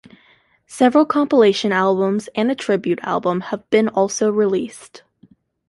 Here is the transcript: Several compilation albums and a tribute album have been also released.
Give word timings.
Several 0.65 1.05
compilation 1.05 1.71
albums 1.71 2.27
and 2.33 2.49
a 2.49 2.55
tribute 2.55 2.97
album 3.03 3.39
have 3.41 3.69
been 3.69 3.87
also 3.87 4.31
released. 4.31 5.03